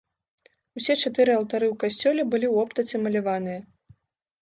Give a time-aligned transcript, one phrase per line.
[0.79, 3.59] Усе чатыры алтары ў касцёле былі ў оптыцы маляваныя.